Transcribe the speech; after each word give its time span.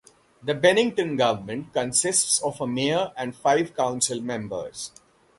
The 0.41 0.55
Bennington 0.55 1.15
government 1.15 1.73
consists 1.73 2.41
of 2.41 2.59
a 2.59 2.65
mayor 2.65 3.11
and 3.15 3.35
five 3.35 3.75
council 3.75 4.19
members. 4.19 4.91